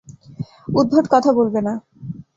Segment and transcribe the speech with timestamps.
[0.75, 1.73] উদ্ভট কথা বলবেন না।